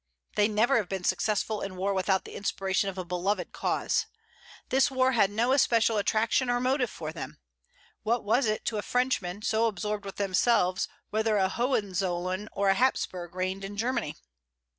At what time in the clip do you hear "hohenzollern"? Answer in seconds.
11.49-12.49